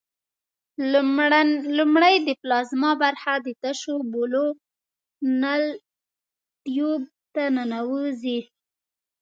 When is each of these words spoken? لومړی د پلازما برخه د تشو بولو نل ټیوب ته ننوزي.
لومړی 1.77 2.15
د 2.27 2.29
پلازما 2.41 2.91
برخه 3.03 3.33
د 3.45 3.47
تشو 3.63 3.95
بولو 4.11 4.45
نل 5.41 5.63
ټیوب 6.63 7.03
ته 7.33 7.43
ننوزي. 7.57 8.39